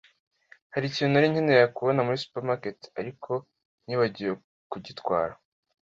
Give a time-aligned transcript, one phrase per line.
[0.73, 3.31] Hari ikintu nari nkeneye kubona muri supermarket, ariko
[3.85, 4.33] nibagiwe
[4.71, 5.33] kugitwara.